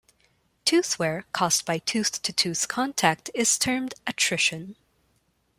Tooth 0.65 0.97
wear 0.97 1.27
caused 1.31 1.63
by 1.63 1.77
tooth-to-tooth 1.77 2.67
contact 2.67 3.29
is 3.35 3.59
termed 3.59 3.93
attrition. 4.07 4.75